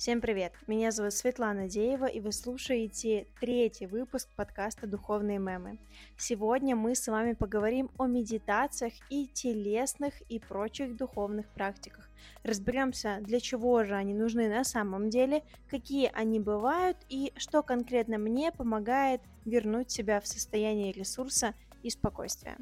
Всем 0.00 0.22
привет! 0.22 0.54
Меня 0.66 0.92
зовут 0.92 1.12
Светлана 1.12 1.68
Деева, 1.68 2.06
и 2.06 2.20
вы 2.20 2.32
слушаете 2.32 3.26
третий 3.38 3.84
выпуск 3.84 4.30
подкаста 4.34 4.86
«Духовные 4.86 5.38
мемы». 5.38 5.78
Сегодня 6.16 6.74
мы 6.74 6.94
с 6.94 7.06
вами 7.06 7.34
поговорим 7.34 7.90
о 7.98 8.06
медитациях 8.06 8.94
и 9.10 9.26
телесных 9.26 10.18
и 10.30 10.38
прочих 10.38 10.96
духовных 10.96 11.52
практиках. 11.52 12.08
Разберемся, 12.44 13.18
для 13.20 13.40
чего 13.40 13.84
же 13.84 13.94
они 13.94 14.14
нужны 14.14 14.48
на 14.48 14.64
самом 14.64 15.10
деле, 15.10 15.44
какие 15.68 16.10
они 16.14 16.40
бывают 16.40 16.96
и 17.10 17.34
что 17.36 17.62
конкретно 17.62 18.16
мне 18.16 18.52
помогает 18.52 19.20
вернуть 19.44 19.90
себя 19.90 20.22
в 20.22 20.26
состояние 20.26 20.92
ресурса 20.92 21.52
и 21.82 21.90
спокойствия. 21.90 22.56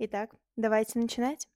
Итак, 0.00 0.34
давайте 0.56 0.98
начинать. 0.98 1.46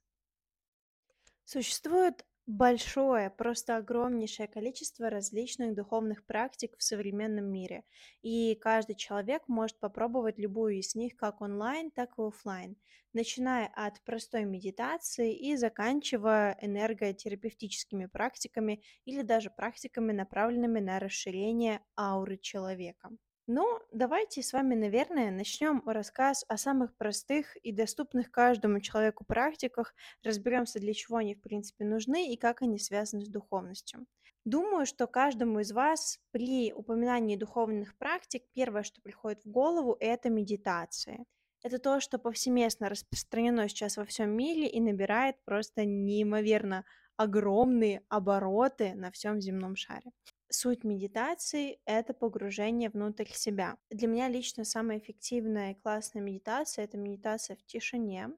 Существует 1.43 2.25
большое, 2.57 3.29
просто 3.29 3.77
огромнейшее 3.77 4.47
количество 4.47 5.09
различных 5.09 5.73
духовных 5.75 6.25
практик 6.25 6.75
в 6.77 6.83
современном 6.83 7.45
мире, 7.45 7.83
и 8.21 8.55
каждый 8.55 8.95
человек 8.95 9.47
может 9.47 9.79
попробовать 9.79 10.37
любую 10.37 10.75
из 10.79 10.93
них 10.95 11.15
как 11.15 11.41
онлайн, 11.41 11.91
так 11.91 12.17
и 12.17 12.21
офлайн, 12.21 12.77
начиная 13.13 13.67
от 13.67 14.01
простой 14.03 14.45
медитации 14.45 15.33
и 15.35 15.55
заканчивая 15.55 16.57
энерготерапевтическими 16.61 18.05
практиками 18.07 18.83
или 19.05 19.21
даже 19.21 19.49
практиками, 19.49 20.11
направленными 20.11 20.79
на 20.79 20.99
расширение 20.99 21.81
ауры 21.97 22.37
человека. 22.37 23.11
Ну, 23.47 23.79
давайте 23.91 24.41
с 24.43 24.53
вами, 24.53 24.75
наверное, 24.75 25.31
начнем 25.31 25.81
рассказ 25.87 26.45
о 26.47 26.57
самых 26.57 26.95
простых 26.95 27.55
и 27.57 27.71
доступных 27.71 28.31
каждому 28.31 28.79
человеку 28.79 29.25
практиках, 29.25 29.93
разберемся, 30.23 30.79
для 30.79 30.93
чего 30.93 31.17
они, 31.17 31.35
в 31.35 31.41
принципе, 31.41 31.83
нужны 31.85 32.31
и 32.33 32.37
как 32.37 32.61
они 32.61 32.79
связаны 32.79 33.25
с 33.25 33.29
духовностью. 33.29 34.05
Думаю, 34.45 34.85
что 34.85 35.07
каждому 35.07 35.59
из 35.59 35.71
вас 35.71 36.19
при 36.31 36.71
упоминании 36.73 37.35
духовных 37.35 37.97
практик 37.97 38.43
первое, 38.53 38.83
что 38.83 39.01
приходит 39.01 39.43
в 39.43 39.49
голову, 39.51 39.97
это 39.99 40.29
медитация. 40.29 41.25
Это 41.63 41.77
то, 41.77 41.99
что 41.99 42.17
повсеместно 42.17 42.89
распространено 42.89 43.67
сейчас 43.67 43.97
во 43.97 44.05
всем 44.05 44.31
мире 44.31 44.67
и 44.67 44.79
набирает 44.79 45.35
просто 45.45 45.85
неимоверно 45.85 46.85
огромные 47.17 48.03
обороты 48.09 48.93
на 48.95 49.11
всем 49.11 49.39
земном 49.41 49.75
шаре. 49.75 50.11
Суть 50.53 50.83
медитации— 50.83 51.79
это 51.85 52.13
погружение 52.13 52.89
внутрь 52.89 53.29
себя. 53.31 53.77
Для 53.89 54.09
меня 54.09 54.27
лично 54.27 54.65
самая 54.65 54.99
эффективная 54.99 55.71
и 55.71 55.75
классная 55.75 56.21
медитация— 56.21 56.83
это 56.85 56.97
медитация 56.97 57.55
в 57.55 57.65
тишине. 57.65 58.31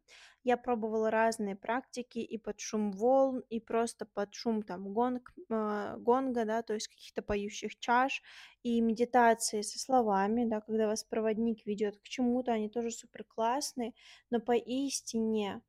Я 0.43 0.57
пробовала 0.57 1.09
разные 1.09 1.55
практики 1.55 2.19
и 2.19 2.37
под 2.37 2.59
шум 2.59 2.91
волн, 2.91 3.43
и 3.49 3.59
просто 3.59 4.05
под 4.05 4.31
шум 4.35 4.61
там 4.61 4.93
гонг, 4.93 5.33
э, 5.49 5.95
гонга, 5.97 6.45
да, 6.45 6.61
то 6.61 6.75
есть 6.75 6.87
каких-то 6.87 7.23
поющих 7.23 7.79
чаш, 7.79 8.21
и 8.61 8.79
медитации 8.79 9.63
со 9.63 9.79
словами, 9.79 10.45
да, 10.45 10.61
когда 10.61 10.85
вас 10.85 11.03
проводник 11.03 11.65
ведет 11.65 11.97
к 11.97 12.03
чему-то, 12.03 12.51
они 12.53 12.69
тоже 12.69 12.91
супер 12.91 13.23
классные, 13.23 13.93
но 14.29 14.39
поистине 14.39 15.63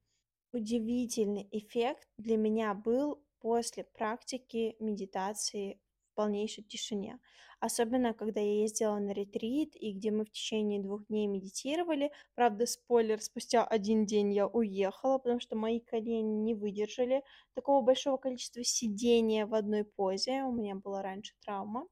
удивительный 0.53 1.49
эффект 1.53 2.07
для 2.19 2.37
меня 2.37 2.75
был 2.75 3.25
после 3.41 3.85
практики 3.85 4.77
медитации 4.81 5.81
полнейшей 6.15 6.65
тишине. 6.65 7.19
Особенно, 7.61 8.13
когда 8.13 8.41
я 8.41 8.61
ездила 8.61 8.99
на 8.99 9.13
ретрит, 9.13 9.75
и 9.75 9.93
где 9.93 10.11
мы 10.11 10.25
в 10.25 10.31
течение 10.31 10.81
двух 10.81 11.07
дней 11.07 11.27
медитировали. 11.27 12.13
Правда, 12.35 12.67
спойлер, 12.67 13.23
спустя 13.23 13.65
один 13.65 14.05
день 14.05 14.33
я 14.35 14.47
уехала, 14.47 15.19
потому 15.19 15.41
что 15.41 15.57
мои 15.57 15.81
колени 15.81 16.43
не 16.43 16.55
выдержали 16.55 17.23
такого 17.55 17.83
большого 17.83 18.19
количества 18.19 18.63
сидения 18.65 19.47
в 19.47 19.55
одной 19.55 19.85
позе. 19.85 20.43
У 20.43 20.53
меня 20.53 20.75
была 20.75 21.01
раньше 21.03 21.35
травма. 21.43 21.87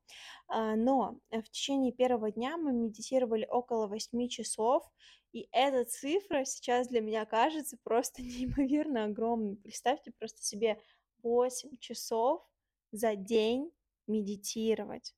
А, 0.47 0.77
но 0.77 1.19
в 1.31 1.45
течение 1.45 1.93
первого 1.93 2.31
дня 2.31 2.57
мы 2.59 2.73
медитировали 2.73 3.47
около 3.49 3.87
8 3.87 4.29
часов, 4.29 4.85
и 5.33 5.49
эта 5.53 5.85
цифра 5.87 6.45
сейчас 6.45 6.89
для 6.89 7.01
меня 7.01 7.25
кажется 7.25 7.79
просто 7.83 8.23
неимоверно 8.23 9.05
огромной. 9.05 9.57
Представьте 9.57 10.13
просто 10.19 10.43
себе 10.43 10.79
8 11.23 11.79
часов 11.79 12.43
за 12.91 13.17
день 13.17 13.71
медитировать, 14.07 15.15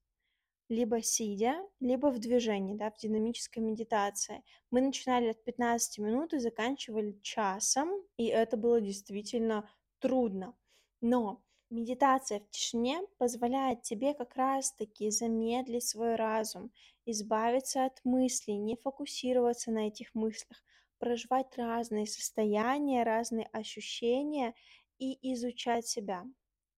либо 0.68 1.02
сидя, 1.02 1.56
либо 1.80 2.08
в 2.10 2.18
движении, 2.18 2.74
да, 2.74 2.90
в 2.90 2.96
динамической 2.96 3.62
медитации. 3.62 4.42
Мы 4.70 4.80
начинали 4.80 5.28
от 5.28 5.44
15 5.44 5.98
минут 5.98 6.32
и 6.32 6.38
заканчивали 6.38 7.18
часом, 7.22 7.90
и 8.16 8.26
это 8.26 8.56
было 8.56 8.80
действительно 8.80 9.70
трудно. 9.98 10.56
Но 11.00 11.42
медитация 11.70 12.40
в 12.40 12.50
тишине 12.50 13.02
позволяет 13.18 13.82
тебе 13.82 14.14
как 14.14 14.36
раз-таки 14.36 15.10
замедлить 15.10 15.86
свой 15.86 16.14
разум, 16.16 16.72
избавиться 17.04 17.84
от 17.84 18.00
мыслей, 18.04 18.56
не 18.56 18.76
фокусироваться 18.76 19.70
на 19.70 19.88
этих 19.88 20.14
мыслях, 20.14 20.62
проживать 20.98 21.56
разные 21.58 22.06
состояния, 22.06 23.02
разные 23.02 23.46
ощущения 23.52 24.54
и 24.98 25.34
изучать 25.34 25.86
себя. 25.86 26.24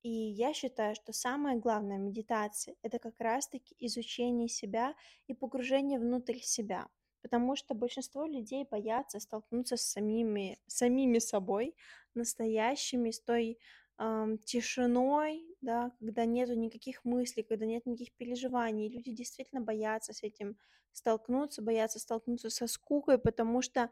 И 0.06 0.08
я 0.08 0.54
считаю, 0.54 0.94
что 0.94 1.12
самое 1.12 1.58
главное 1.58 1.98
медитации– 1.98 2.76
это 2.82 3.00
как 3.00 3.18
раз-таки 3.18 3.74
изучение 3.80 4.46
себя 4.46 4.94
и 5.26 5.34
погружение 5.34 5.98
внутрь 5.98 6.38
себя. 6.38 6.86
Потому 7.22 7.56
что 7.56 7.74
большинство 7.74 8.24
людей 8.24 8.64
боятся 8.70 9.18
столкнуться 9.18 9.76
с 9.76 9.82
самими, 9.82 10.60
самими 10.68 11.18
собой, 11.18 11.74
настоящими, 12.14 13.10
с 13.10 13.18
той 13.20 13.58
эм, 13.98 14.38
тишиной, 14.38 15.44
да, 15.60 15.90
когда 15.98 16.24
нету 16.24 16.54
никаких 16.54 17.04
мыслей, 17.04 17.42
когда 17.42 17.66
нет 17.66 17.84
никаких 17.84 18.14
переживаний. 18.14 18.88
Люди 18.88 19.10
действительно 19.10 19.60
боятся 19.60 20.12
с 20.12 20.22
этим 20.22 20.56
столкнуться, 20.92 21.62
боятся 21.62 21.98
столкнуться 21.98 22.48
со 22.48 22.68
скукой, 22.68 23.18
потому 23.18 23.60
что 23.60 23.90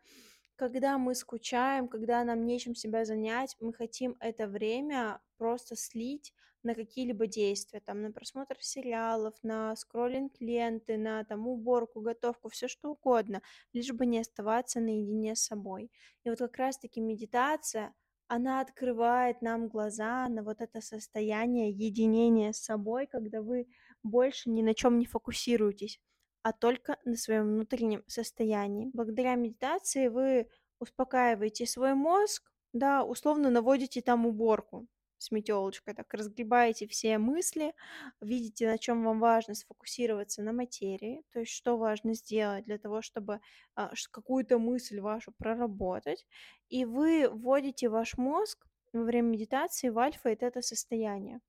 когда 0.57 0.99
мы 0.99 1.15
скучаем, 1.15 1.89
когда 1.89 2.23
нам 2.25 2.47
нечем 2.47 2.75
себя 2.75 3.05
занять, 3.05 3.57
мы 3.61 3.73
хотим 3.73 4.17
это 4.21 4.47
время 4.47 5.21
просто 5.37 5.77
слить 5.77 6.33
на 6.63 6.75
какие-либо 6.75 7.27
действия, 7.27 7.81
там, 7.81 8.03
на 8.03 8.11
просмотр 8.11 8.57
сериалов, 8.61 9.35
на 9.43 9.77
скроллинг 9.77 10.33
ленты, 10.41 10.97
на 10.97 11.23
там 11.25 11.47
уборку, 11.47 12.01
готовку, 12.01 12.49
все 12.49 12.69
что 12.69 12.93
угодно, 12.93 13.43
лишь 13.73 13.93
бы 13.93 14.07
не 14.07 14.21
оставаться 14.21 14.81
наедине 14.81 15.37
с 15.37 15.43
собой. 15.43 15.91
И 16.25 16.31
вот 16.31 16.39
как 16.39 16.57
раз-таки 16.57 17.01
медитация, 17.01 17.95
она 18.29 18.61
открывает 18.61 19.43
нам 19.43 19.69
глаза 19.69 20.27
на 20.29 20.43
вот 20.43 20.63
это 20.63 20.81
состояние 20.81 21.71
единения 21.71 22.53
с 22.53 22.65
собой, 22.65 23.07
когда 23.07 23.43
вы 23.43 23.69
больше 24.03 24.49
ни 24.49 24.63
на 24.63 24.75
чем 24.75 24.99
не 24.99 25.05
фокусируетесь 25.05 26.01
а 26.45 26.53
только 26.53 26.99
на 27.07 27.17
своем 27.17 27.55
внутреннем 27.55 28.05
состоянии. 28.07 28.91
Благодаря 28.93 29.35
медитации 29.35 30.09
вы 30.09 30.47
успокаиваете 30.79 31.67
свой 31.67 31.95
мозг, 31.95 32.53
да, 32.75 33.03
условно 33.03 33.49
наводите 33.49 34.03
там 34.03 34.27
уборку 34.27 34.87
с 35.17 35.31
метелочкой, 35.31 35.95
так 35.95 36.13
разгребаете 36.13 36.87
все 36.87 37.17
мысли, 37.17 37.73
видите, 38.21 38.69
на 38.69 38.77
чем 38.77 39.05
вам 39.05 39.21
важно 39.21 39.55
сфокусироваться 39.55 40.43
на 40.43 40.53
материи, 40.53 41.23
то 41.33 41.41
есть 41.41 41.53
что 41.53 41.79
важно 41.79 42.13
сделать 42.13 42.67
для 42.67 42.77
того, 42.77 43.01
чтобы 43.01 43.41
а, 43.75 43.93
какую-то 44.11 44.59
мысль 44.59 45.01
вашу 45.01 45.33
проработать, 45.33 46.27
и 46.69 46.85
вы 46.85 47.31
вводите 47.31 47.89
ваш 47.89 48.19
мозг 48.19 48.67
во 48.93 49.03
время 49.03 49.29
медитации 49.29 49.89
в 49.89 49.99
альфа 49.99 50.29
и 50.29 50.37
тета 50.37 50.61
состояние. 50.61 51.41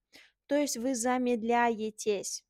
То 0.47 0.55
есть 0.55 0.77
вы 0.77 0.95
замедляетесь 0.95 2.45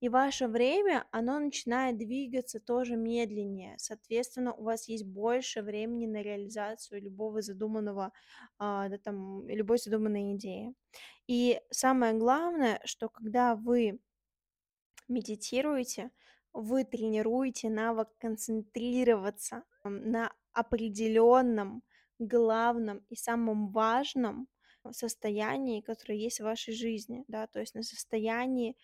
и 0.00 0.08
ваше 0.08 0.46
время, 0.46 1.06
оно 1.10 1.38
начинает 1.38 1.96
двигаться 1.96 2.60
тоже 2.60 2.96
медленнее. 2.96 3.74
Соответственно, 3.78 4.52
у 4.52 4.62
вас 4.64 4.88
есть 4.88 5.04
больше 5.04 5.62
времени 5.62 6.06
на 6.06 6.22
реализацию 6.22 7.02
любого 7.02 7.40
задуманного, 7.40 8.12
а, 8.58 8.88
да, 8.88 8.98
там, 8.98 9.48
любой 9.48 9.78
задуманной 9.78 10.34
идеи. 10.34 10.74
И 11.26 11.60
самое 11.70 12.12
главное, 12.14 12.80
что 12.84 13.08
когда 13.08 13.54
вы 13.56 13.98
медитируете, 15.08 16.10
вы 16.52 16.84
тренируете 16.84 17.68
навык 17.68 18.08
концентрироваться 18.18 19.62
на 19.84 20.32
определенном, 20.52 21.82
главном 22.18 23.04
и 23.10 23.16
самом 23.16 23.68
важном 23.68 24.48
состоянии, 24.90 25.80
которое 25.80 26.18
есть 26.18 26.40
в 26.40 26.44
вашей 26.44 26.74
жизни, 26.74 27.24
да, 27.28 27.46
то 27.46 27.60
есть 27.60 27.74
на 27.74 27.82
состоянии 27.82 28.76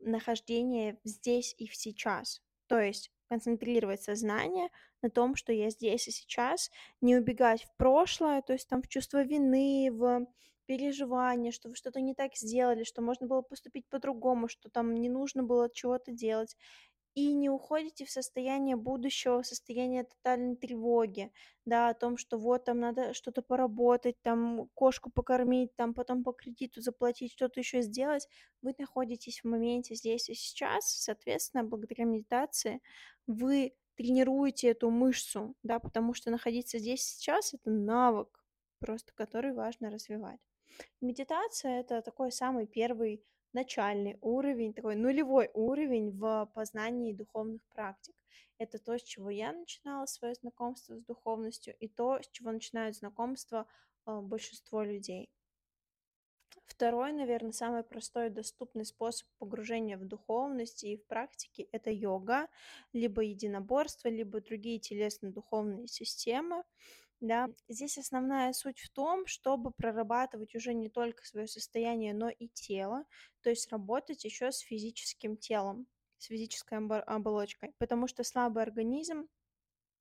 нахождение 0.00 0.98
здесь 1.04 1.54
и 1.58 1.66
сейчас. 1.66 2.42
То 2.66 2.80
есть 2.80 3.10
концентрировать 3.28 4.02
сознание 4.02 4.68
на 5.02 5.10
том, 5.10 5.36
что 5.36 5.52
я 5.52 5.70
здесь 5.70 6.08
и 6.08 6.10
сейчас, 6.10 6.70
не 7.00 7.16
убегать 7.16 7.64
в 7.64 7.76
прошлое, 7.76 8.42
то 8.42 8.52
есть 8.52 8.68
там 8.68 8.82
в 8.82 8.88
чувство 8.88 9.22
вины, 9.22 9.90
в 9.92 10.26
переживание, 10.66 11.50
что 11.50 11.70
вы 11.70 11.74
что-то 11.74 12.00
не 12.00 12.14
так 12.14 12.36
сделали, 12.36 12.84
что 12.84 13.00
можно 13.00 13.26
было 13.26 13.40
поступить 13.40 13.88
по-другому, 13.88 14.48
что 14.48 14.68
там 14.68 14.94
не 14.94 15.08
нужно 15.08 15.42
было 15.42 15.70
чего-то 15.72 16.12
делать. 16.12 16.56
И 17.18 17.34
не 17.34 17.50
уходите 17.50 18.04
в 18.04 18.10
состояние 18.10 18.76
будущего, 18.76 19.42
в 19.42 19.46
состояние 19.46 20.04
тотальной 20.04 20.54
тревоги, 20.54 21.32
да, 21.64 21.88
о 21.88 21.94
том, 21.94 22.16
что 22.16 22.38
вот 22.38 22.64
там 22.64 22.78
надо 22.78 23.12
что-то 23.12 23.42
поработать, 23.42 24.22
там 24.22 24.68
кошку 24.74 25.10
покормить, 25.10 25.74
там 25.74 25.94
потом 25.94 26.22
по 26.22 26.32
кредиту 26.32 26.80
заплатить, 26.80 27.32
что-то 27.32 27.58
еще 27.60 27.82
сделать. 27.82 28.28
Вы 28.62 28.74
находитесь 28.78 29.40
в 29.40 29.48
моменте 29.48 29.96
здесь 29.96 30.28
и 30.28 30.34
сейчас, 30.34 30.84
соответственно, 30.90 31.64
благодаря 31.64 32.04
медитации 32.04 32.80
вы 33.26 33.74
тренируете 33.96 34.68
эту 34.68 34.90
мышцу, 34.90 35.56
да, 35.64 35.80
потому 35.80 36.14
что 36.14 36.30
находиться 36.30 36.78
здесь 36.78 37.02
сейчас- 37.02 37.52
это 37.54 37.70
навык, 37.70 38.44
просто 38.78 39.12
который 39.14 39.52
важно 39.52 39.90
развивать. 39.90 40.40
Медитация- 41.00 41.80
это 41.80 42.00
такой 42.02 42.30
самый 42.30 42.66
первый 42.66 43.24
начальный 43.52 44.18
уровень, 44.20 44.74
такой 44.74 44.96
нулевой 44.96 45.50
уровень 45.54 46.10
в 46.10 46.50
познании 46.54 47.12
духовных 47.12 47.62
практик. 47.68 48.14
Это 48.58 48.78
то, 48.78 48.98
с 48.98 49.02
чего 49.02 49.30
я 49.30 49.52
начинала 49.52 50.06
свое 50.06 50.34
знакомство 50.34 50.96
с 50.96 51.02
духовностью, 51.04 51.74
и 51.78 51.88
то, 51.88 52.20
с 52.20 52.28
чего 52.28 52.50
начинают 52.50 52.96
знакомство 52.96 53.66
а, 54.04 54.20
большинство 54.20 54.82
людей. 54.82 55.30
Второй, 56.66 57.12
наверное, 57.12 57.52
самый 57.52 57.82
простой 57.82 58.26
и 58.26 58.30
доступный 58.30 58.84
способ 58.84 59.26
погружения 59.38 59.96
в 59.96 60.04
духовность 60.04 60.84
и 60.84 60.96
в 60.96 61.06
практике– 61.06 61.68
это 61.72 61.90
йога, 61.90 62.48
либо 62.92 63.22
единоборство, 63.22 64.08
либо 64.08 64.40
другие 64.40 64.78
телесно-духовные 64.78 65.88
системы. 65.88 66.64
Да, 67.20 67.48
здесь 67.68 67.98
основная 67.98 68.52
суть 68.52 68.78
в 68.78 68.90
том, 68.90 69.26
чтобы 69.26 69.72
прорабатывать 69.72 70.54
уже 70.54 70.72
не 70.72 70.88
только 70.88 71.24
свое 71.26 71.48
состояние, 71.48 72.14
но 72.14 72.28
и 72.28 72.46
тело, 72.48 73.04
то 73.42 73.50
есть 73.50 73.70
работать 73.72 74.24
еще 74.24 74.52
с 74.52 74.58
физическим 74.60 75.36
телом, 75.36 75.86
с 76.18 76.26
физической 76.26 76.78
оболочкой, 76.78 77.74
потому 77.78 78.06
что 78.06 78.22
слабый 78.22 78.62
организм 78.62 79.26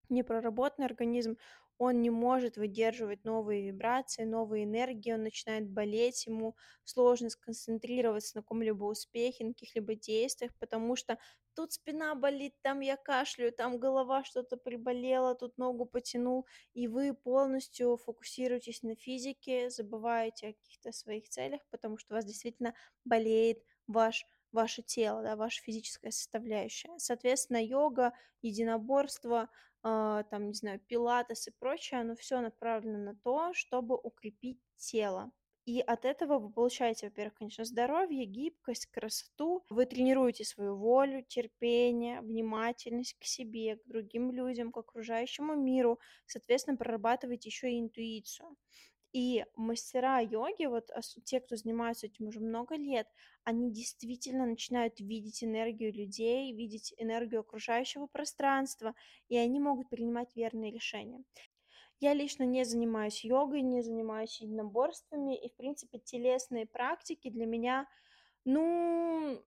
непроработанный 0.10 0.88
организм, 0.88 1.38
он 1.78 2.02
не 2.02 2.10
может 2.10 2.58
выдерживать 2.58 3.24
новые 3.24 3.64
вибрации, 3.68 4.24
новые 4.24 4.64
энергии, 4.66 5.14
он 5.14 5.24
начинает 5.24 5.70
болеть, 5.70 6.26
ему 6.26 6.56
сложно 6.84 7.30
сконцентрироваться 7.30 8.38
на 8.38 8.42
каком-либо 8.42 8.86
успехе, 8.86 9.46
на 9.46 9.54
каких-либо 9.54 9.96
действиях, 9.96 10.52
потому 10.60 10.96
что 10.96 11.18
тут 11.56 11.74
спина 11.74 12.16
болит, 12.16 12.54
там 12.62 12.82
я 12.82 12.98
кашляю, 12.98 13.52
там 13.52 13.80
голова 13.80 14.24
что-то 14.24 14.58
приболела, 14.58 15.36
тут 15.36 15.58
ногу 15.58 15.86
потянул, 15.86 16.46
и 16.74 16.88
вы 16.88 17.14
полностью 17.14 17.98
фокусируетесь 17.98 18.84
на 18.84 18.96
физике, 18.96 19.70
забываете 19.70 20.50
о 20.50 20.54
каких-то 20.54 20.92
своих 20.92 21.30
целях, 21.30 21.62
потому 21.72 21.98
что 21.98 22.14
у 22.14 22.18
вас 22.18 22.26
действительно 22.26 22.74
болеет 23.06 23.64
ваш 23.88 24.26
ваше 24.54 24.82
тело, 24.82 25.22
да, 25.24 25.36
ваша 25.36 25.62
физическая 25.62 26.12
составляющая. 26.12 26.90
Соответственно, 26.98 27.64
йога, 27.64 28.14
единоборство, 28.42 29.50
а, 29.84 30.24
там, 30.24 30.48
не 30.48 30.54
знаю, 30.54 30.80
пилатес 30.80 31.48
и 31.48 31.52
прочее, 31.52 32.02
оно 32.02 32.16
все 32.16 32.42
направлено 32.42 32.98
на 33.00 33.16
то, 33.16 33.54
чтобы 33.54 33.96
укрепить 33.96 34.60
тело. 34.76 35.32
И 35.66 35.82
от 35.82 36.06
этого 36.06 36.40
вы 36.40 36.50
получаете, 36.50 37.08
во-первых, 37.08 37.34
конечно, 37.36 37.66
здоровье, 37.66 38.26
гибкость, 38.26 38.86
красоту. 38.86 39.66
Вы 39.70 39.86
тренируете 39.86 40.46
свою 40.46 40.78
волю, 40.78 41.24
терпение, 41.28 42.22
внимательность 42.22 43.18
к 43.20 43.26
себе, 43.26 43.76
к 43.76 43.86
другим 43.86 44.32
людям, 44.32 44.72
к 44.72 44.78
окружающему 44.78 45.56
миру. 45.56 46.00
Соответственно, 46.26 46.78
прорабатываете 46.78 47.50
еще 47.50 47.70
и 47.70 47.82
интуицию. 47.82 48.56
И 49.14 49.46
мастера 49.56 50.20
йоги, 50.20 50.66
вот 50.66 50.90
те, 51.24 51.40
кто 51.40 51.56
занимаются 51.56 52.08
этим 52.08 52.28
уже 52.28 52.40
много 52.40 52.76
лет, 52.76 53.08
они 53.44 53.72
действительно 53.72 54.46
начинают 54.46 55.00
видеть 55.00 55.44
энергию 55.44 55.94
людей, 55.94 56.54
видеть 56.54 56.94
энергию 56.98 57.42
окружающего 57.42 58.08
пространства, 58.08 58.94
и 59.30 59.38
они 59.38 59.60
могут 59.60 59.90
принимать 59.90 60.36
верные 60.36 60.72
решения. 60.72 61.24
Я 62.00 62.14
лично 62.14 62.44
не 62.44 62.64
занимаюсь 62.64 63.24
йогой, 63.26 63.62
не 63.62 63.82
занимаюсь 63.82 64.40
единоборствами, 64.42 65.36
и, 65.36 65.50
в 65.50 65.56
принципе, 65.56 66.00
телесные 66.00 66.68
практики 66.68 67.30
для 67.30 67.46
меня, 67.48 67.88
ну, 68.46 69.44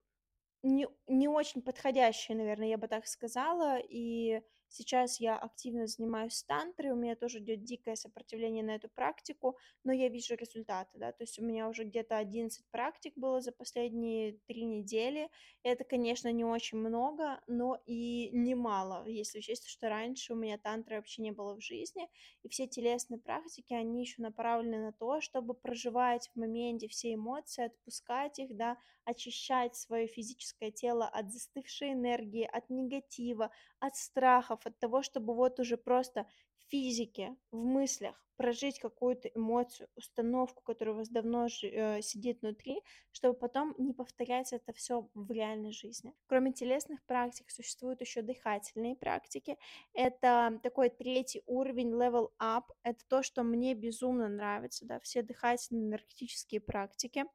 не, 0.63 0.87
не 1.07 1.27
очень 1.27 1.61
подходящие, 1.61 2.37
наверное, 2.37 2.67
я 2.67 2.77
бы 2.77 2.87
так 2.87 3.07
сказала, 3.07 3.79
и 3.79 4.41
Сейчас 4.73 5.19
я 5.19 5.37
активно 5.37 5.85
занимаюсь 5.85 6.43
тантрой, 6.43 6.91
у 6.91 6.95
меня 6.95 7.15
тоже 7.17 7.39
идет 7.39 7.63
дикое 7.65 7.95
сопротивление 7.95 8.63
на 8.63 8.75
эту 8.75 8.87
практику, 8.87 9.57
но 9.83 9.91
я 9.91 10.07
вижу 10.07 10.35
результаты, 10.35 10.97
да, 10.97 11.11
то 11.11 11.23
есть 11.23 11.37
у 11.39 11.43
меня 11.43 11.67
уже 11.67 11.83
где-то 11.83 12.15
11 12.17 12.65
практик 12.71 13.11
было 13.17 13.41
за 13.41 13.51
последние 13.51 14.39
три 14.47 14.63
недели. 14.63 15.29
Это, 15.63 15.83
конечно, 15.83 16.31
не 16.31 16.45
очень 16.45 16.77
много, 16.77 17.41
но 17.47 17.81
и 17.85 18.29
немало, 18.31 19.05
если 19.07 19.39
учесть, 19.39 19.67
что 19.67 19.89
раньше 19.89 20.31
у 20.33 20.37
меня 20.37 20.57
тантры 20.57 20.95
вообще 20.95 21.21
не 21.21 21.31
было 21.31 21.55
в 21.55 21.61
жизни, 21.61 22.07
и 22.43 22.47
все 22.47 22.65
телесные 22.65 23.19
практики, 23.19 23.73
они 23.73 23.99
еще 24.01 24.21
направлены 24.21 24.79
на 24.79 24.93
то, 24.93 25.19
чтобы 25.19 25.53
проживать 25.53 26.29
в 26.29 26.39
моменте 26.39 26.87
все 26.87 27.13
эмоции, 27.13 27.65
отпускать 27.65 28.39
их, 28.39 28.55
да, 28.55 28.77
очищать 29.05 29.75
свое 29.75 30.07
физическое 30.07 30.71
тело 30.71 31.07
от 31.07 31.31
застывшей 31.31 31.93
энергии, 31.93 32.43
от 32.43 32.69
негатива, 32.69 33.51
от 33.79 33.95
страхов, 33.95 34.65
от 34.65 34.79
того, 34.79 35.01
чтобы 35.01 35.35
вот 35.35 35.59
уже 35.59 35.77
просто 35.77 36.27
в 36.57 36.69
физике, 36.71 37.35
в 37.51 37.57
мыслях 37.57 38.21
прожить 38.41 38.79
какую-то 38.79 39.27
эмоцию, 39.27 39.87
установку, 39.95 40.63
которая 40.63 40.95
у 40.95 40.97
вас 40.97 41.09
давно 41.09 41.45
э, 41.45 42.01
сидит 42.01 42.41
внутри, 42.41 42.81
чтобы 43.11 43.37
потом 43.37 43.75
не 43.77 43.93
повторять 43.93 44.51
это 44.51 44.73
все 44.73 45.07
в 45.13 45.31
реальной 45.31 45.71
жизни. 45.71 46.15
Кроме 46.25 46.51
телесных 46.51 47.03
практик 47.05 47.51
существуют 47.51 48.01
еще 48.01 48.23
дыхательные 48.23 48.95
практики. 48.95 49.57
Это 49.93 50.59
такой 50.63 50.89
третий 50.89 51.43
уровень, 51.45 51.93
level 51.93 52.31
up. 52.41 52.63
Это 52.81 52.99
то, 53.07 53.21
что 53.21 53.43
мне 53.43 53.75
безумно 53.75 54.27
нравится, 54.27 54.87
да, 54.87 54.99
все 55.01 55.21
дыхательные 55.21 55.85
энергетические 55.85 56.61
практики. 56.61 57.25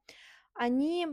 Они 0.54 1.06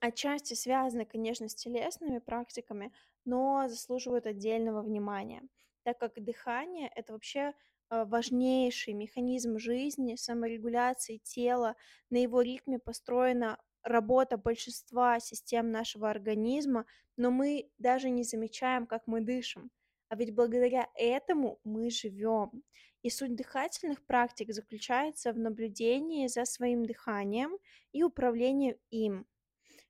отчасти 0.00 0.54
связаны, 0.54 1.04
конечно, 1.04 1.48
с 1.48 1.54
телесными 1.54 2.18
практиками, 2.18 2.92
но 3.24 3.68
заслуживают 3.68 4.26
отдельного 4.26 4.82
внимания, 4.82 5.42
так 5.84 5.98
как 5.98 6.14
дыхание- 6.22 6.90
это 6.94 7.12
вообще, 7.12 7.54
э, 7.90 8.04
важнейший 8.04 8.94
механизм 8.94 9.58
жизни, 9.58 10.16
саморегуляции 10.16 11.18
тела. 11.18 11.76
На 12.10 12.18
его 12.18 12.42
ритме 12.42 12.78
построена 12.78 13.58
работа 13.82 14.36
большинства 14.36 15.20
систем 15.20 15.70
нашего 15.70 16.10
организма, 16.10 16.86
но 17.16 17.30
мы 17.30 17.70
даже 17.78 18.10
не 18.10 18.24
замечаем, 18.24 18.86
как 18.86 19.06
мы 19.06 19.20
дышим. 19.20 19.70
А 20.08 20.16
ведь 20.16 20.34
благодаря 20.34 20.88
этому 20.94 21.60
мы 21.64 21.90
живем. 21.90 22.62
И 23.02 23.10
суть 23.10 23.34
дыхательных 23.36 24.04
практик 24.04 24.52
заключается 24.52 25.32
в 25.32 25.38
наблюдении 25.38 26.26
за 26.28 26.44
своим 26.44 26.84
дыханием 26.84 27.58
и 27.92 28.02
управлении 28.02 28.78
им. 28.90 29.26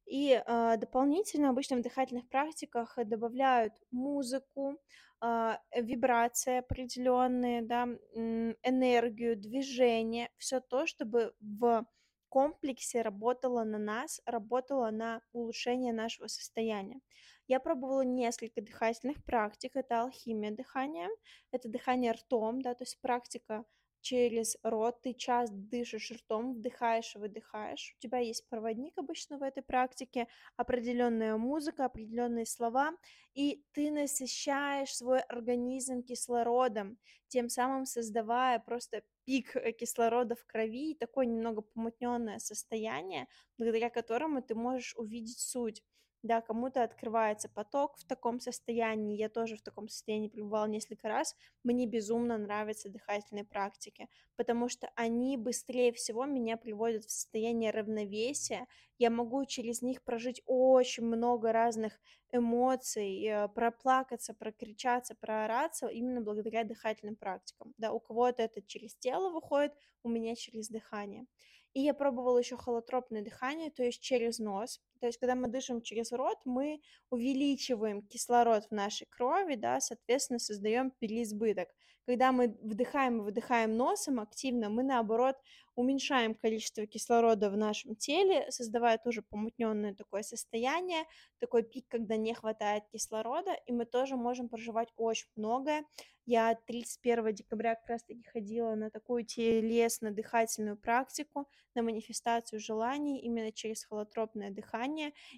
И 0.08 0.42
а, 0.46 0.76
дополнительно 0.76 1.50
обычно 1.50 1.76
в 1.76 1.82
дыхательных 1.82 2.28
практиках 2.28 2.96
добавляют 3.04 3.74
музыку, 3.90 4.80
а, 5.20 5.60
вибрации 5.76 6.58
определенные, 6.58 7.60
да, 7.62 7.84
энергию, 8.14 9.36
движение, 9.36 10.30
все 10.38 10.60
то, 10.60 10.86
чтобы 10.86 11.34
в 11.40 11.84
комплексе 12.30 13.02
работало 13.02 13.64
на 13.64 13.78
нас, 13.78 14.20
работало 14.24 14.90
на 14.90 15.20
улучшение 15.32 15.92
нашего 15.92 16.26
состояния. 16.26 17.00
Я 17.46 17.60
пробовала 17.60 18.02
несколько 18.02 18.60
дыхательных 18.62 19.24
практик. 19.24 19.72
Это 19.74 20.02
алхимия 20.02 20.50
дыхания, 20.50 21.08
это 21.50 21.68
дыхание 21.68 22.12
ртом, 22.12 22.60
да, 22.62 22.74
то 22.74 22.84
есть 22.84 23.00
практика 23.00 23.64
через 24.00 24.56
рот, 24.62 25.02
ты 25.02 25.14
часто 25.14 25.54
дышишь 25.56 26.10
ртом, 26.10 26.54
вдыхаешь 26.54 27.14
и 27.14 27.18
выдыхаешь. 27.18 27.94
У 27.98 28.00
тебя 28.00 28.18
есть 28.18 28.48
проводник 28.48 28.96
обычно 28.98 29.38
в 29.38 29.42
этой 29.42 29.62
практике, 29.62 30.28
определенная 30.56 31.36
музыка, 31.36 31.84
определенные 31.86 32.46
слова, 32.46 32.92
и 33.34 33.64
ты 33.72 33.90
насыщаешь 33.90 34.94
свой 34.94 35.20
организм 35.20 36.02
кислородом, 36.02 36.98
тем 37.28 37.48
самым 37.48 37.84
создавая 37.86 38.58
просто 38.58 39.02
пик 39.24 39.54
кислорода 39.78 40.34
в 40.34 40.44
крови 40.46 40.92
и 40.92 40.98
такое 40.98 41.26
немного 41.26 41.62
помутненное 41.62 42.38
состояние, 42.38 43.28
благодаря 43.58 43.90
которому 43.90 44.42
ты 44.42 44.54
можешь 44.54 44.94
увидеть 44.96 45.38
суть 45.38 45.82
да, 46.22 46.40
кому-то 46.40 46.82
открывается 46.82 47.48
поток 47.48 47.96
в 47.96 48.04
таком 48.04 48.40
состоянии, 48.40 49.16
я 49.16 49.28
тоже 49.28 49.56
в 49.56 49.62
таком 49.62 49.88
состоянии 49.88 50.28
пребывала 50.28 50.66
несколько 50.66 51.08
раз, 51.08 51.36
мне 51.62 51.86
безумно 51.86 52.36
нравятся 52.38 52.88
дыхательные 52.88 53.44
практики, 53.44 54.08
потому 54.36 54.68
что 54.68 54.90
они 54.96 55.36
быстрее 55.36 55.92
всего 55.92 56.24
меня 56.26 56.56
приводят 56.56 57.04
в 57.04 57.10
состояние 57.10 57.70
равновесия, 57.70 58.66
я 58.98 59.10
могу 59.10 59.44
через 59.44 59.80
них 59.82 60.02
прожить 60.02 60.42
очень 60.46 61.04
много 61.04 61.52
разных 61.52 62.00
эмоций, 62.32 63.24
э, 63.24 63.48
проплакаться, 63.48 64.34
прокричаться, 64.34 65.14
проораться 65.14 65.86
именно 65.86 66.20
благодаря 66.20 66.64
дыхательным 66.64 67.16
практикам, 67.16 67.74
да, 67.78 67.92
у 67.92 68.00
кого-то 68.00 68.42
это 68.42 68.60
через 68.62 68.96
тело 68.96 69.30
выходит, 69.30 69.72
у 70.02 70.08
меня 70.08 70.34
через 70.34 70.68
дыхание. 70.68 71.26
И 71.74 71.80
я 71.80 71.94
пробовала 71.94 72.38
еще 72.38 72.56
холотропное 72.56 73.22
дыхание, 73.22 73.70
то 73.70 73.84
есть 73.84 74.00
через 74.00 74.38
нос. 74.38 74.80
То 75.00 75.06
есть, 75.06 75.18
когда 75.18 75.34
мы 75.34 75.48
дышим 75.48 75.82
через 75.82 76.12
рот, 76.12 76.38
мы 76.44 76.80
увеличиваем 77.10 78.02
кислород 78.02 78.66
в 78.66 78.70
нашей 78.70 79.06
крови, 79.06 79.54
да, 79.54 79.80
соответственно, 79.80 80.38
создаем 80.38 80.90
переизбыток. 80.90 81.68
Когда 82.08 82.32
мы 82.32 82.56
вдыхаем 82.62 83.18
и 83.18 83.24
выдыхаем 83.24 83.76
носом 83.76 84.18
активно, 84.18 84.70
мы, 84.70 84.82
наоборот, 84.82 85.36
уменьшаем 85.74 86.34
количество 86.34 86.86
кислорода 86.86 87.50
в 87.50 87.56
нашем 87.58 87.96
теле, 87.96 88.50
создавая 88.50 88.96
тоже 88.96 89.20
помутненное 89.20 89.94
такое 89.94 90.22
состояние, 90.22 91.04
такой 91.38 91.62
пик, 91.64 91.86
когда 91.86 92.16
не 92.16 92.32
хватает 92.32 92.84
кислорода, 92.90 93.52
и 93.66 93.72
мы 93.72 93.84
тоже 93.84 94.16
можем 94.16 94.48
проживать 94.48 94.88
очень 94.96 95.28
многое. 95.36 95.84
Я 96.24 96.54
31 96.66 97.34
декабря 97.34 97.74
как 97.74 97.88
раз-таки 97.90 98.22
ходила 98.24 98.74
на 98.74 98.90
такую 98.90 99.24
телесно-дыхательную 99.24 100.76
практику, 100.76 101.46
на 101.74 101.82
манифестацию 101.82 102.58
желаний 102.58 103.20
именно 103.20 103.52
через 103.52 103.84
холотропное 103.84 104.50
дыхание, 104.50 104.87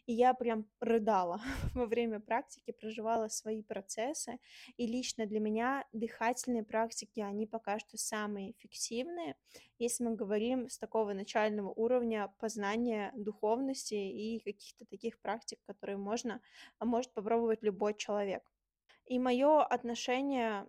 и 0.07 0.13
я 0.13 0.35
прям 0.35 0.67
рыдала 0.81 1.41
во 1.75 1.87
время 1.87 2.21
практики, 2.21 2.73
проживала 2.73 3.29
свои 3.29 3.63
процессы, 3.63 4.39
и 4.77 4.87
лично 4.87 5.27
для 5.27 5.41
меня 5.41 5.87
дыхательные 5.93 6.65
практики, 6.65 7.21
они 7.21 7.47
пока 7.47 7.79
что 7.79 7.97
самые 7.97 8.53
эффективные, 8.53 9.37
если 9.79 10.05
мы 10.05 10.15
говорим 10.15 10.69
с 10.69 10.79
такого 10.79 11.13
начального 11.13 11.71
уровня 11.71 12.33
познания 12.39 13.13
духовности 13.17 13.95
и 13.95 14.41
каких-то 14.41 14.85
таких 14.85 15.19
практик, 15.21 15.59
которые 15.67 15.97
можно, 15.97 16.41
а 16.79 16.85
может 16.85 17.13
попробовать 17.13 17.63
любой 17.63 17.95
человек. 17.95 18.43
И 19.07 19.19
мое 19.19 19.65
отношение 19.65 20.69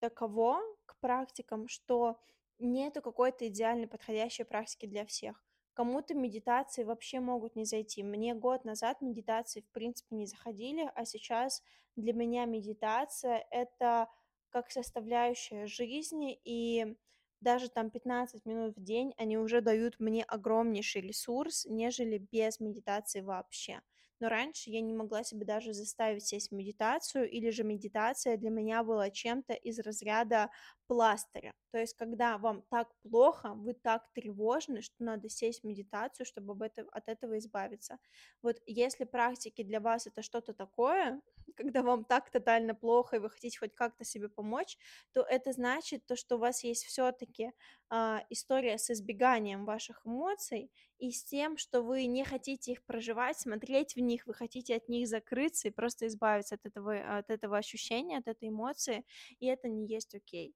таково 0.00 0.60
к 0.86 0.98
практикам, 0.98 1.68
что 1.68 2.18
нету 2.58 3.02
какой-то 3.02 3.46
идеальной 3.48 3.86
подходящей 3.86 4.44
практики 4.44 4.86
для 4.86 5.04
всех. 5.06 5.42
Кому-то 5.78 6.12
медитации 6.12 6.82
вообще 6.82 7.20
могут 7.20 7.54
не 7.54 7.64
зайти. 7.64 8.02
Мне 8.02 8.34
год 8.34 8.64
назад 8.64 9.00
медитации 9.00 9.60
в 9.60 9.70
принципе 9.70 10.16
не 10.16 10.26
заходили, 10.26 10.90
а 10.96 11.04
сейчас 11.04 11.62
для 11.94 12.12
меня 12.12 12.46
медитация 12.46 13.46
это 13.52 14.08
как 14.50 14.72
составляющая 14.72 15.68
жизни, 15.68 16.36
и 16.42 16.96
даже 17.40 17.68
там 17.68 17.90
15 17.90 18.44
минут 18.44 18.76
в 18.76 18.82
день, 18.82 19.14
они 19.18 19.38
уже 19.38 19.60
дают 19.60 20.00
мне 20.00 20.24
огромнейший 20.24 21.00
ресурс, 21.02 21.64
нежели 21.64 22.18
без 22.18 22.58
медитации 22.58 23.20
вообще. 23.20 23.80
Но 24.20 24.28
раньше 24.28 24.70
я 24.70 24.80
не 24.80 24.92
могла 24.94 25.22
себе 25.24 25.44
даже 25.44 25.72
заставить 25.72 26.26
сесть 26.26 26.50
в 26.50 26.54
медитацию, 26.54 27.28
или 27.30 27.50
же 27.50 27.64
медитация 27.64 28.36
для 28.36 28.50
меня 28.50 28.82
была 28.82 29.10
чем-то 29.10 29.54
из 29.54 29.78
разряда 29.78 30.50
пластыря. 30.86 31.54
То 31.70 31.78
есть, 31.78 31.94
когда 31.94 32.38
вам 32.38 32.62
так 32.70 32.88
плохо, 33.02 33.54
вы 33.54 33.74
так 33.74 34.08
тревожны, 34.14 34.82
что 34.82 35.04
надо 35.04 35.28
сесть 35.28 35.60
в 35.62 35.64
медитацию, 35.66 36.26
чтобы 36.26 36.52
об 36.52 36.62
этом, 36.62 36.88
от 36.92 37.08
этого 37.08 37.38
избавиться. 37.38 37.98
Вот 38.42 38.56
если 38.66 39.04
практики 39.04 39.62
для 39.62 39.80
вас 39.80 40.06
это 40.06 40.22
что-то 40.22 40.52
такое, 40.54 41.20
когда 41.58 41.82
вам 41.82 42.04
так 42.04 42.30
тотально 42.30 42.74
плохо, 42.74 43.16
и 43.16 43.18
вы 43.18 43.30
хотите 43.30 43.58
хоть 43.58 43.74
как-то 43.74 44.04
себе 44.04 44.28
помочь, 44.28 44.78
то 45.12 45.22
это 45.22 45.52
значит 45.52 46.06
то, 46.06 46.16
что 46.16 46.36
у 46.36 46.38
вас 46.38 46.62
есть 46.64 46.84
все-таки 46.84 47.52
а, 47.90 48.24
история 48.30 48.78
с 48.78 48.90
избеганием 48.90 49.64
ваших 49.64 50.06
эмоций 50.06 50.70
и 50.98 51.10
с 51.10 51.24
тем, 51.24 51.56
что 51.56 51.82
вы 51.82 52.06
не 52.06 52.24
хотите 52.24 52.72
их 52.72 52.84
проживать, 52.84 53.38
смотреть 53.38 53.96
в 53.96 54.00
них, 54.00 54.26
вы 54.26 54.34
хотите 54.34 54.76
от 54.76 54.88
них 54.88 55.08
закрыться 55.08 55.68
и 55.68 55.72
просто 55.72 56.06
избавиться 56.06 56.54
от 56.54 56.64
этого, 56.64 57.18
от 57.18 57.30
этого 57.30 57.58
ощущения, 57.58 58.18
от 58.18 58.28
этой 58.28 58.50
эмоции, 58.50 59.04
и 59.40 59.46
это 59.46 59.68
не 59.68 59.86
есть 59.86 60.14
окей. 60.14 60.54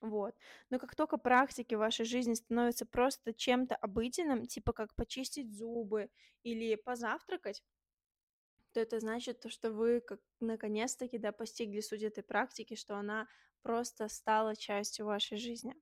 Вот. 0.00 0.34
Но 0.70 0.78
как 0.78 0.94
только 0.94 1.16
практики 1.18 1.74
в 1.74 1.78
вашей 1.78 2.04
жизни 2.04 2.34
становятся 2.34 2.86
просто 2.86 3.32
чем-то 3.32 3.76
обыденным, 3.76 4.46
типа 4.46 4.72
как 4.72 4.94
почистить 4.94 5.52
зубы 5.54 6.10
или 6.42 6.74
позавтракать, 6.76 7.62
то 8.76 8.80
это 8.82 9.00
значит 9.00 9.40
то, 9.40 9.48
что 9.48 9.70
вы 9.72 10.00
как 10.00 10.20
наконец-таки 10.40 11.16
да, 11.18 11.32
постигли 11.32 11.80
суть 11.80 12.02
этой 12.02 12.22
практики, 12.22 12.74
что 12.74 12.96
она 12.96 13.26
просто 13.62 14.08
стала 14.08 14.54
частью 14.54 15.06
вашей 15.06 15.38
жизни. 15.38 15.74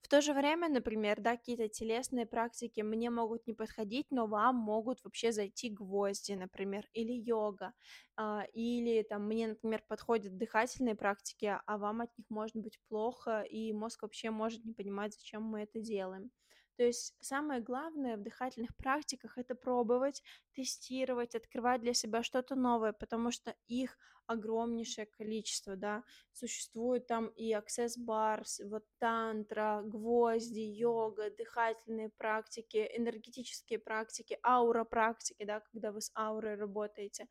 В 0.00 0.08
то 0.08 0.20
же 0.20 0.34
время, 0.34 0.68
например, 0.68 1.20
да, 1.20 1.36
какие-то 1.36 1.68
телесные 1.68 2.26
практики 2.26 2.80
мне 2.82 3.10
могут 3.10 3.46
не 3.46 3.54
подходить, 3.54 4.06
но 4.10 4.26
вам 4.26 4.56
могут 4.56 5.02
вообще 5.04 5.32
зайти 5.32 5.70
гвозди, 5.70 6.32
например, 6.32 6.86
или 6.92 7.12
йога, 7.12 7.72
а, 8.16 8.44
или 8.52 9.02
там 9.02 9.26
мне, 9.26 9.48
например, 9.48 9.82
подходят 9.88 10.36
дыхательные 10.36 10.94
практики, 10.94 11.58
а 11.66 11.78
вам 11.78 12.02
от 12.02 12.16
них 12.18 12.26
может 12.30 12.56
быть 12.56 12.80
плохо, 12.88 13.42
и 13.42 13.72
мозг 13.72 14.02
вообще 14.02 14.30
может 14.30 14.64
не 14.64 14.74
понимать, 14.74 15.14
зачем 15.14 15.42
мы 15.44 15.62
это 15.62 15.80
делаем. 15.80 16.30
То 16.76 16.82
есть 16.82 17.14
самое 17.20 17.60
главное 17.60 18.16
в 18.16 18.22
дыхательных 18.22 18.76
практиках 18.76 19.38
это 19.38 19.54
пробовать, 19.54 20.22
тестировать, 20.54 21.34
открывать 21.34 21.80
для 21.82 21.94
себя 21.94 22.22
что-то 22.22 22.56
новое, 22.56 22.92
потому 22.92 23.30
что 23.30 23.54
их 23.68 23.96
огромнейшее 24.26 25.06
количество, 25.06 25.76
да, 25.76 26.02
существует 26.32 27.06
там 27.06 27.28
и 27.28 27.52
access 27.52 27.92
bars, 27.98 28.66
вот 28.68 28.84
тантра, 28.98 29.82
гвозди, 29.84 30.60
йога, 30.60 31.30
дыхательные 31.30 32.08
практики, 32.08 32.90
энергетические 32.96 33.78
практики, 33.78 34.38
аура 34.42 34.84
практики, 34.84 35.44
да, 35.44 35.60
когда 35.60 35.92
вы 35.92 36.00
с 36.00 36.10
аурой 36.16 36.56
работаете, 36.56 37.28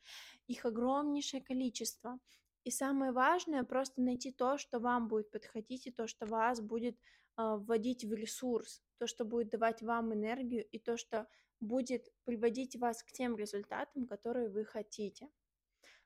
их 0.47 0.65
огромнейшее 0.65 1.41
количество. 1.41 2.19
И 2.63 2.71
самое 2.71 3.12
важное 3.12 3.63
просто 3.63 4.01
найти 4.01 4.31
то, 4.31 4.57
что 4.57 4.79
вам 4.79 5.07
будет 5.07 5.31
подходить, 5.31 5.88
и 5.88 5.91
то, 5.91 6.07
что 6.07 6.25
вас 6.25 6.62
будет 6.62 6.97
а, 7.35 7.57
вводить 7.57 8.05
в 8.05 8.13
ресурс, 8.13 8.82
то, 8.97 9.07
что 9.07 9.25
будет 9.25 9.50
давать 9.50 9.81
вам 9.81 10.13
энергию, 10.13 10.65
и 10.65 10.79
то, 10.79 10.97
что 10.97 11.27
будет 11.59 12.12
приводить 12.25 12.75
вас 12.75 13.03
к 13.03 13.12
тем 13.12 13.38
результатам, 13.38 14.05
которые 14.07 14.50
вы 14.50 14.65
хотите. 14.65 15.29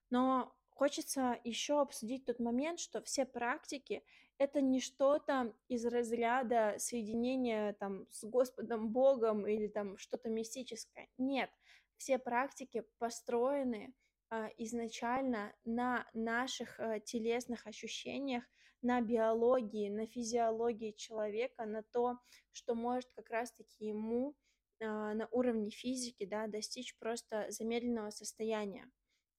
Но 0.09 0.55
хочется 0.69 1.39
еще 1.43 1.81
обсудить 1.81 2.25
тот 2.25 2.39
момент, 2.39 2.79
что 2.79 3.01
все 3.01 3.25
практики 3.25 4.03
это 4.37 4.61
не 4.61 4.79
что-то 4.79 5.53
из 5.67 5.85
разряда 5.85 6.75
соединения 6.77 7.73
там 7.73 8.05
с 8.11 8.23
Господом 8.23 8.89
Богом 8.91 9.47
или 9.47 9.67
там 9.67 9.97
что-то 9.97 10.29
мистическое. 10.29 11.09
Нет, 11.17 11.49
все 11.97 12.19
практики 12.19 12.83
построены 12.99 13.93
а, 14.29 14.49
изначально 14.57 15.55
на 15.65 16.07
наших 16.13 16.79
э, 16.79 16.99
телесных 16.99 17.65
ощущениях, 17.65 18.43
на 18.81 19.01
биологии, 19.01 19.89
на 19.89 20.05
физиологии 20.07 20.91
человека, 20.91 21.65
на 21.65 21.83
то, 21.83 22.17
что 22.51 22.75
может 22.75 23.09
как 23.13 23.29
раз-таки 23.29 23.85
ему 23.85 24.35
а, 24.81 25.13
на 25.13 25.27
уровне 25.31 25.69
физики 25.69 26.25
да, 26.25 26.47
достичь 26.47 26.97
просто 26.97 27.47
замедленного 27.49 28.09
состояния. 28.11 28.89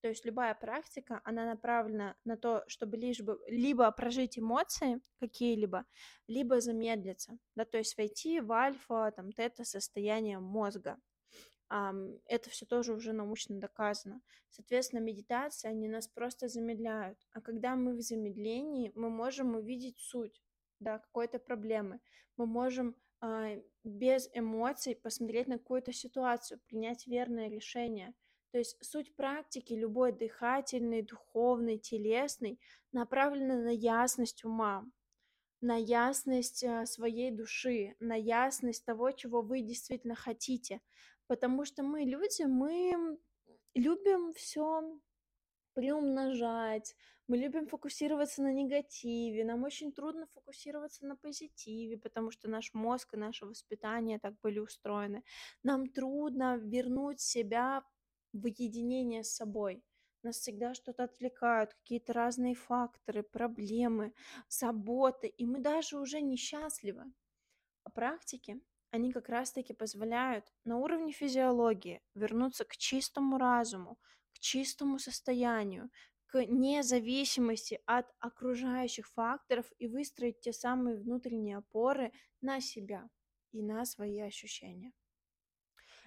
То 0.00 0.08
есть 0.08 0.24
любая 0.24 0.54
практика, 0.54 1.20
она 1.24 1.44
направлена 1.44 2.14
на 2.24 2.36
то, 2.36 2.62
чтобы 2.68 2.96
лишь 2.96 3.20
бы, 3.20 3.40
либо 3.48 3.90
прожить 3.90 4.38
эмоции 4.38 5.00
какие-либо, 5.18 5.86
либо 6.28 6.60
замедлиться, 6.60 7.36
да, 7.56 7.64
то 7.64 7.78
есть 7.78 7.96
войти 7.96 8.40
в 8.40 8.52
альфа, 8.52 9.12
там, 9.16 9.32
тета 9.32 9.64
состояние 9.64 10.38
мозга 10.38 10.98
это 11.70 12.50
все 12.50 12.64
тоже 12.64 12.94
уже 12.94 13.12
научно 13.12 13.60
доказано. 13.60 14.22
Соответственно, 14.50 15.00
медитация, 15.00 15.70
они 15.70 15.88
нас 15.88 16.08
просто 16.08 16.48
замедляют. 16.48 17.18
А 17.32 17.40
когда 17.40 17.76
мы 17.76 17.94
в 17.94 18.00
замедлении, 18.00 18.92
мы 18.94 19.10
можем 19.10 19.54
увидеть 19.54 19.98
суть 19.98 20.42
да, 20.80 20.98
какой-то 20.98 21.38
проблемы. 21.38 22.00
Мы 22.36 22.46
можем 22.46 22.96
а, 23.20 23.56
без 23.84 24.30
эмоций 24.32 24.96
посмотреть 24.96 25.48
на 25.48 25.58
какую-то 25.58 25.92
ситуацию, 25.92 26.60
принять 26.66 27.06
верное 27.06 27.48
решение. 27.48 28.14
То 28.52 28.58
есть 28.58 28.82
суть 28.82 29.14
практики, 29.14 29.74
любой 29.74 30.12
дыхательный, 30.12 31.02
духовный, 31.02 31.78
телесный, 31.78 32.58
направлена 32.92 33.56
на 33.56 33.74
ясность 33.74 34.44
ума, 34.44 34.86
на 35.60 35.76
ясность 35.76 36.64
а, 36.64 36.86
своей 36.86 37.30
души, 37.30 37.96
на 38.00 38.14
ясность 38.14 38.84
того, 38.84 39.10
чего 39.10 39.42
вы 39.42 39.60
действительно 39.60 40.14
хотите. 40.14 40.80
Потому 41.28 41.64
что 41.64 41.82
мы 41.82 42.00
люди, 42.00 42.42
мы 42.42 43.18
любим 43.74 44.32
все 44.32 44.98
приумножать, 45.74 46.96
мы 47.28 47.36
любим 47.36 47.66
фокусироваться 47.66 48.42
на 48.42 48.52
негативе, 48.52 49.44
нам 49.44 49.62
очень 49.62 49.92
трудно 49.92 50.26
фокусироваться 50.26 51.06
на 51.06 51.14
позитиве, 51.14 51.98
потому 51.98 52.30
что 52.30 52.48
наш 52.48 52.74
мозг 52.74 53.14
и 53.14 53.18
наше 53.18 53.46
воспитание 53.46 54.18
так 54.18 54.34
были 54.42 54.58
устроены. 54.58 55.22
Нам 55.62 55.86
трудно 55.86 56.56
вернуть 56.56 57.20
себя 57.20 57.84
в 58.32 58.46
единение 58.46 59.22
с 59.22 59.34
собой. 59.34 59.84
Нас 60.22 60.38
всегда 60.38 60.74
что-то 60.74 61.04
отвлекают, 61.04 61.74
какие-то 61.74 62.12
разные 62.12 62.54
факторы, 62.54 63.22
проблемы, 63.22 64.14
заботы, 64.48 65.28
и 65.28 65.46
мы 65.46 65.60
даже 65.60 65.98
уже 65.98 66.20
несчастливы. 66.20 67.04
А 67.84 67.90
практики 67.90 68.60
они 68.90 69.12
как 69.12 69.28
раз-таки 69.28 69.72
позволяют 69.72 70.52
на 70.64 70.78
уровне 70.78 71.12
физиологии 71.12 72.02
вернуться 72.14 72.64
к 72.64 72.76
чистому 72.76 73.38
разуму, 73.38 73.98
к 74.32 74.38
чистому 74.38 74.98
состоянию, 74.98 75.90
к 76.26 76.44
независимости 76.44 77.80
от 77.86 78.06
окружающих 78.18 79.08
факторов 79.08 79.66
и 79.78 79.88
выстроить 79.88 80.40
те 80.40 80.52
самые 80.52 80.96
внутренние 80.96 81.56
опоры 81.58 82.12
на 82.40 82.60
себя 82.60 83.08
и 83.52 83.62
на 83.62 83.84
свои 83.84 84.20
ощущения. 84.20 84.92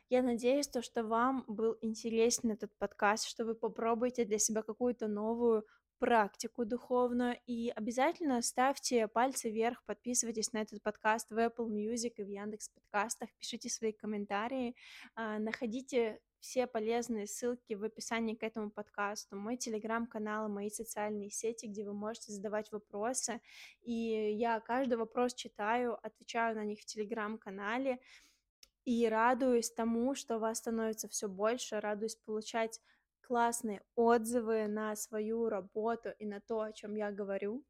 Я 0.10 0.22
надеюсь, 0.22 0.68
то, 0.68 0.82
что 0.82 1.04
вам 1.04 1.46
был 1.48 1.78
интересен 1.82 2.52
этот 2.52 2.78
подкаст, 2.78 3.26
что 3.26 3.46
вы 3.46 3.56
попробуете 3.56 4.26
для 4.26 4.40
себя 4.40 4.62
какую-то 4.62 5.08
новую 5.08 5.66
практику 6.02 6.66
духовную. 6.66 7.38
И 7.46 7.70
обязательно 7.70 8.42
ставьте 8.42 9.08
пальцы 9.08 9.52
вверх, 9.52 9.84
подписывайтесь 9.86 10.52
на 10.52 10.64
этот 10.64 10.82
подкаст 10.82 11.30
в 11.30 11.38
Apple 11.38 11.68
Music 11.68 12.14
и 12.18 12.24
в 12.24 12.28
Яндекс 12.28 12.70
подкастах, 12.70 13.30
пишите 13.38 13.70
свои 13.70 13.92
комментарии, 13.92 14.76
а, 15.14 15.38
находите 15.38 16.20
все 16.40 16.66
полезные 16.66 17.28
ссылки 17.28 17.76
в 17.76 17.84
описании 17.84 18.34
к 18.34 18.42
этому 18.42 18.72
подкасту, 18.72 19.36
мой 19.36 19.58
телеграм-канал, 19.58 20.50
мои 20.50 20.72
социальные 20.72 21.30
сети, 21.30 21.68
где 21.68 21.86
вы 21.86 21.94
можете 21.94 22.32
задавать 22.32 22.72
вопросы. 22.72 23.40
И 23.84 23.94
я 23.94 24.60
каждый 24.60 24.98
вопрос 24.98 25.36
читаю, 25.36 26.00
отвечаю 26.04 26.56
на 26.56 26.64
них 26.64 26.80
в 26.80 26.86
телеграм-канале. 26.86 28.00
И 28.86 29.08
радуюсь 29.08 29.70
тому, 29.70 30.16
что 30.16 30.40
вас 30.40 30.58
становится 30.58 31.08
все 31.08 31.30
больше, 31.30 31.80
радуюсь 31.80 32.16
получать 32.16 32.80
классные 33.32 33.82
отзывы 33.96 34.68
на 34.68 34.94
свою 34.98 35.48
работу 35.48 36.10
и 36.20 36.26
на 36.26 36.42
то, 36.42 36.60
о 36.60 36.74
чем 36.74 36.96
я 36.96 37.12
говорю. 37.12 37.64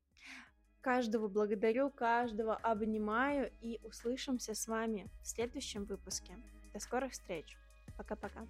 Каждого 0.82 1.28
благодарю, 1.28 1.92
каждого 1.92 2.56
обнимаю 2.56 3.54
и 3.62 3.80
услышимся 3.84 4.56
с 4.56 4.68
вами 4.68 5.08
в 5.22 5.28
следующем 5.28 5.86
выпуске. 5.86 6.36
До 6.74 6.80
скорых 6.80 7.12
встреч. 7.12 7.56
Пока-пока. 7.96 8.48